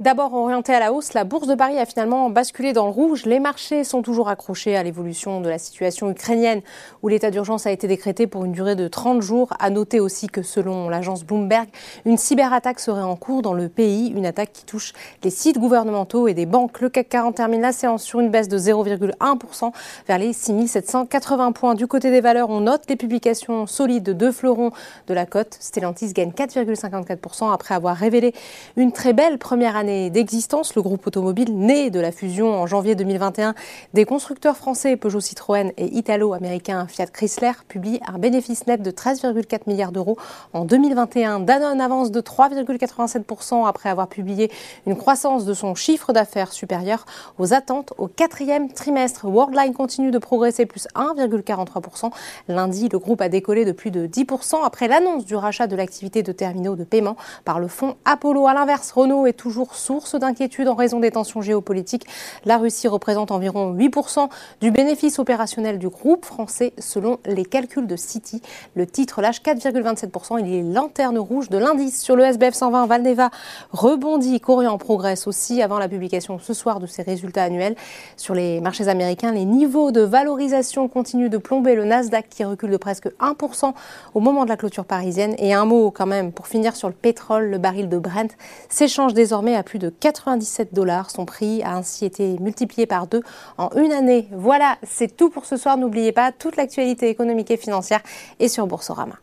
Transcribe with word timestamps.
D'abord 0.00 0.34
orientée 0.34 0.74
à 0.74 0.80
la 0.80 0.92
hausse, 0.92 1.14
la 1.14 1.22
bourse 1.22 1.46
de 1.46 1.54
Paris 1.54 1.78
a 1.78 1.86
finalement 1.86 2.28
basculé 2.28 2.72
dans 2.72 2.86
le 2.86 2.90
rouge. 2.90 3.26
Les 3.26 3.38
marchés 3.38 3.84
sont 3.84 4.02
toujours 4.02 4.28
accrochés 4.28 4.74
à 4.74 4.82
l'évolution 4.82 5.40
de 5.40 5.48
la 5.48 5.56
situation 5.56 6.10
ukrainienne 6.10 6.62
où 7.02 7.06
l'état 7.06 7.30
d'urgence 7.30 7.64
a 7.64 7.70
été 7.70 7.86
décrété 7.86 8.26
pour 8.26 8.44
une 8.44 8.50
durée 8.50 8.74
de 8.74 8.88
30 8.88 9.22
jours. 9.22 9.52
À 9.60 9.70
noter 9.70 10.00
aussi 10.00 10.26
que 10.26 10.42
selon 10.42 10.88
l'agence 10.88 11.22
Bloomberg, 11.22 11.68
une 12.06 12.16
cyberattaque 12.16 12.80
serait 12.80 13.02
en 13.02 13.14
cours 13.14 13.40
dans 13.40 13.52
le 13.52 13.68
pays, 13.68 14.08
une 14.08 14.26
attaque 14.26 14.52
qui 14.52 14.64
touche 14.64 14.94
les 15.22 15.30
sites 15.30 15.60
gouvernementaux 15.60 16.26
et 16.26 16.34
des 16.34 16.44
banques. 16.44 16.80
Le 16.80 16.88
CAC 16.88 17.08
40 17.10 17.36
termine 17.36 17.60
la 17.60 17.70
séance 17.70 18.02
sur 18.02 18.18
une 18.18 18.30
baisse 18.30 18.48
de 18.48 18.58
0,1% 18.58 19.70
vers 20.08 20.18
les 20.18 20.32
6780 20.32 21.52
points. 21.52 21.76
Du 21.76 21.86
côté 21.86 22.10
des 22.10 22.20
valeurs, 22.20 22.50
on 22.50 22.62
note 22.62 22.82
les 22.88 22.96
publications 22.96 23.68
solides 23.68 24.02
de 24.02 24.12
deux 24.12 24.32
fleurons 24.32 24.72
de 25.06 25.14
la 25.14 25.24
cote. 25.24 25.56
Stellantis 25.60 26.12
gagne 26.12 26.32
4,54% 26.32 27.52
après 27.52 27.76
avoir 27.76 27.94
révélé 27.94 28.34
une 28.76 28.90
très 28.90 29.12
belle 29.12 29.38
première 29.38 29.76
année 29.76 29.83
d'existence. 29.84 30.74
Le 30.74 30.82
groupe 30.82 31.06
automobile, 31.06 31.56
né 31.56 31.90
de 31.90 32.00
la 32.00 32.12
fusion 32.12 32.52
en 32.54 32.66
janvier 32.66 32.94
2021 32.94 33.54
des 33.92 34.04
constructeurs 34.04 34.56
français 34.56 34.96
Peugeot 34.96 35.20
Citroën 35.20 35.72
et 35.76 35.86
italo-américain 35.96 36.86
Fiat 36.88 37.06
Chrysler, 37.06 37.52
publie 37.68 38.00
un 38.06 38.18
bénéfice 38.18 38.66
net 38.66 38.82
de 38.82 38.90
13,4 38.90 39.60
milliards 39.66 39.92
d'euros 39.92 40.16
en 40.52 40.64
2021. 40.64 41.40
Danone 41.40 41.80
avance 41.80 42.10
de 42.10 42.20
3,87% 42.20 43.66
après 43.66 43.88
avoir 43.88 44.08
publié 44.08 44.50
une 44.86 44.96
croissance 44.96 45.44
de 45.44 45.54
son 45.54 45.74
chiffre 45.74 46.12
d'affaires 46.12 46.52
supérieure 46.52 47.06
aux 47.38 47.54
attentes 47.54 47.92
au 47.98 48.08
quatrième 48.08 48.72
trimestre. 48.72 49.26
Worldline 49.26 49.74
continue 49.74 50.10
de 50.10 50.18
progresser 50.18 50.66
plus 50.66 50.88
1,43%. 50.94 52.10
Lundi, 52.48 52.88
le 52.88 52.98
groupe 52.98 53.20
a 53.20 53.28
décollé 53.28 53.64
de 53.64 53.72
plus 53.72 53.90
de 53.90 54.06
10% 54.06 54.64
après 54.64 54.88
l'annonce 54.88 55.24
du 55.24 55.36
rachat 55.36 55.66
de 55.66 55.76
l'activité 55.76 56.22
de 56.22 56.32
terminaux 56.32 56.76
de 56.76 56.84
paiement 56.84 57.16
par 57.44 57.60
le 57.60 57.68
fonds 57.68 57.96
Apollo. 58.04 58.46
À 58.46 58.54
l'inverse, 58.54 58.92
Renault 58.92 59.26
est 59.26 59.32
toujours 59.32 59.73
source 59.76 60.14
d'inquiétude 60.14 60.68
en 60.68 60.74
raison 60.74 61.00
des 61.00 61.10
tensions 61.10 61.40
géopolitiques. 61.40 62.06
La 62.44 62.58
Russie 62.58 62.88
représente 62.88 63.30
environ 63.30 63.74
8% 63.74 64.28
du 64.60 64.70
bénéfice 64.70 65.18
opérationnel 65.18 65.78
du 65.78 65.88
groupe 65.88 66.24
français 66.24 66.72
selon 66.78 67.18
les 67.24 67.44
calculs 67.44 67.86
de 67.86 67.96
Citi. 67.96 68.42
Le 68.74 68.86
titre 68.86 69.20
lâche 69.20 69.42
4,27%. 69.42 70.40
Il 70.40 70.54
est 70.54 70.62
lanterne 70.62 71.18
rouge 71.18 71.48
de 71.48 71.58
l'indice 71.58 72.00
sur 72.00 72.16
le 72.16 72.24
SBF 72.24 72.54
120. 72.54 72.86
Valneva 72.86 73.30
rebondit. 73.72 74.40
Corian 74.40 74.78
progresse 74.78 75.26
aussi 75.26 75.62
avant 75.62 75.78
la 75.78 75.88
publication 75.88 76.38
ce 76.38 76.54
soir 76.54 76.80
de 76.80 76.86
ses 76.86 77.02
résultats 77.02 77.44
annuels. 77.44 77.76
Sur 78.16 78.34
les 78.34 78.60
marchés 78.60 78.88
américains, 78.88 79.32
les 79.32 79.44
niveaux 79.44 79.90
de 79.90 80.00
valorisation 80.00 80.88
continuent 80.88 81.30
de 81.30 81.38
plomber 81.38 81.74
le 81.74 81.84
Nasdaq 81.84 82.28
qui 82.28 82.44
recule 82.44 82.70
de 82.70 82.76
presque 82.76 83.08
1% 83.20 83.72
au 84.14 84.20
moment 84.20 84.44
de 84.44 84.48
la 84.48 84.56
clôture 84.56 84.84
parisienne. 84.84 85.34
Et 85.38 85.54
un 85.54 85.64
mot 85.64 85.90
quand 85.90 86.06
même 86.06 86.32
pour 86.32 86.46
finir 86.46 86.76
sur 86.76 86.88
le 86.88 86.94
pétrole. 86.94 87.50
Le 87.50 87.58
baril 87.58 87.88
de 87.88 87.98
Brent 87.98 88.30
s'échange 88.68 89.14
désormais 89.14 89.56
à 89.56 89.62
plus 89.64 89.78
de 89.78 89.88
97 89.88 90.72
dollars. 90.72 91.10
Son 91.10 91.24
prix 91.24 91.62
a 91.62 91.74
ainsi 91.74 92.04
été 92.04 92.38
multiplié 92.38 92.86
par 92.86 93.06
deux 93.06 93.22
en 93.58 93.70
une 93.76 93.92
année. 93.92 94.28
Voilà, 94.32 94.76
c'est 94.82 95.16
tout 95.16 95.30
pour 95.30 95.46
ce 95.46 95.56
soir. 95.56 95.76
N'oubliez 95.76 96.12
pas, 96.12 96.30
toute 96.32 96.56
l'actualité 96.56 97.08
économique 97.08 97.50
et 97.50 97.56
financière 97.56 98.00
est 98.38 98.48
sur 98.48 98.66
Boursorama. 98.66 99.16